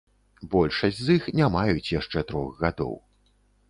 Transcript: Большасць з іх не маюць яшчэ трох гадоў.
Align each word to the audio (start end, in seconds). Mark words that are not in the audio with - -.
Большасць 0.55 1.01
з 1.03 1.07
іх 1.19 1.29
не 1.41 1.51
маюць 1.59 1.93
яшчэ 1.99 2.19
трох 2.35 2.53
гадоў. 2.67 2.93